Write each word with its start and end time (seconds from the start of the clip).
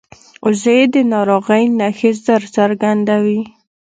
وزې 0.45 0.77
د 0.93 0.95
ناروغۍ 1.11 1.63
نښې 1.79 2.11
ژر 2.23 2.41
څرګندوي 2.55 3.41